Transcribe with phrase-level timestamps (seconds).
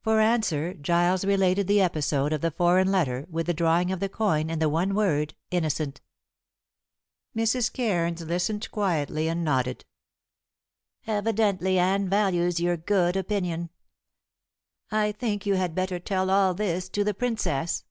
[0.00, 4.08] For answer Giles related the episode of the foreign letter, with the drawing of the
[4.08, 6.00] coin and the one word "Innocent."
[7.36, 7.72] Mrs.
[7.72, 9.84] Cairns listened quietly, and nodded.
[11.06, 13.70] "Evidently Anne values your good opinion.
[14.90, 17.84] I think you had better tell all this to the Princess."